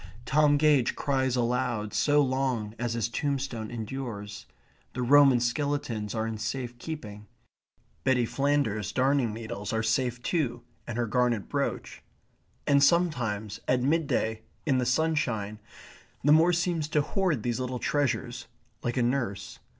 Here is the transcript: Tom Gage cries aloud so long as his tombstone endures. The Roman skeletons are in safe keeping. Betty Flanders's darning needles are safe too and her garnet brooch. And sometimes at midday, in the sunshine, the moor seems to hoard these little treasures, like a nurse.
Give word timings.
Tom 0.25 0.57
Gage 0.57 0.95
cries 0.95 1.35
aloud 1.35 1.93
so 1.93 2.23
long 2.23 2.73
as 2.79 2.93
his 2.95 3.07
tombstone 3.07 3.69
endures. 3.69 4.47
The 4.93 5.03
Roman 5.03 5.39
skeletons 5.39 6.15
are 6.15 6.25
in 6.25 6.39
safe 6.39 6.79
keeping. 6.79 7.27
Betty 8.03 8.25
Flanders's 8.25 8.91
darning 8.91 9.31
needles 9.31 9.71
are 9.71 9.83
safe 9.83 10.19
too 10.23 10.63
and 10.87 10.97
her 10.97 11.05
garnet 11.05 11.47
brooch. 11.49 12.01
And 12.65 12.83
sometimes 12.83 13.59
at 13.67 13.83
midday, 13.83 14.41
in 14.65 14.79
the 14.79 14.87
sunshine, 14.87 15.59
the 16.23 16.31
moor 16.31 16.51
seems 16.51 16.87
to 16.87 17.03
hoard 17.03 17.43
these 17.43 17.59
little 17.59 17.77
treasures, 17.77 18.47
like 18.81 18.97
a 18.97 19.03
nurse. 19.03 19.59